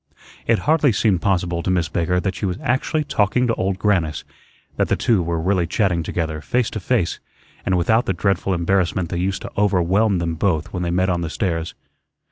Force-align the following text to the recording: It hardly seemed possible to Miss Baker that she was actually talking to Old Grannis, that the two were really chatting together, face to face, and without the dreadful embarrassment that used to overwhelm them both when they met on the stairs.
It 0.47 0.57
hardly 0.65 0.91
seemed 0.91 1.21
possible 1.21 1.61
to 1.61 1.69
Miss 1.69 1.87
Baker 1.87 2.19
that 2.19 2.33
she 2.33 2.47
was 2.47 2.57
actually 2.63 3.03
talking 3.03 3.45
to 3.45 3.53
Old 3.53 3.77
Grannis, 3.77 4.23
that 4.75 4.87
the 4.87 4.95
two 4.95 5.21
were 5.21 5.39
really 5.39 5.67
chatting 5.67 6.01
together, 6.01 6.41
face 6.41 6.71
to 6.71 6.79
face, 6.79 7.19
and 7.67 7.77
without 7.77 8.07
the 8.07 8.13
dreadful 8.13 8.55
embarrassment 8.55 9.09
that 9.09 9.19
used 9.19 9.43
to 9.43 9.51
overwhelm 9.55 10.17
them 10.17 10.33
both 10.33 10.73
when 10.73 10.81
they 10.81 10.89
met 10.89 11.09
on 11.11 11.21
the 11.21 11.29
stairs. 11.29 11.75